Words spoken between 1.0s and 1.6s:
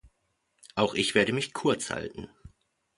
werde mich